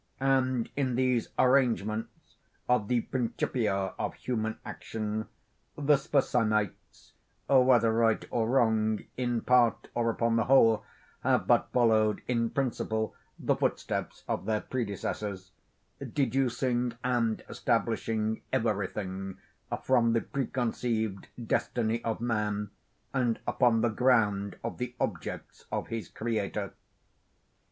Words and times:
And 0.19 0.67
in 0.75 0.95
these 0.95 1.27
arrangements 1.37 2.35
of 2.67 2.87
the 2.87 3.01
Principia 3.01 3.93
of 3.99 4.15
human 4.15 4.57
action, 4.65 5.27
the 5.77 5.95
Spurzheimites, 5.95 7.11
whether 7.47 7.93
right 7.93 8.25
or 8.31 8.49
wrong, 8.49 9.03
in 9.15 9.41
part, 9.41 9.89
or 9.93 10.09
upon 10.09 10.37
the 10.37 10.45
whole, 10.45 10.83
have 11.21 11.45
but 11.45 11.69
followed, 11.71 12.23
in 12.27 12.49
principle, 12.49 13.13
the 13.37 13.55
footsteps 13.55 14.23
of 14.27 14.45
their 14.45 14.61
predecessors; 14.61 15.51
deducing 15.99 16.93
and 17.03 17.43
establishing 17.47 18.41
every 18.51 18.87
thing 18.87 19.37
from 19.83 20.13
the 20.13 20.21
preconceived 20.21 21.27
destiny 21.45 22.03
of 22.03 22.19
man, 22.19 22.71
and 23.13 23.39
upon 23.45 23.81
the 23.81 23.89
ground 23.89 24.57
of 24.63 24.79
the 24.79 24.95
objects 24.99 25.65
of 25.71 25.89
his 25.89 26.09
Creator. 26.09 26.73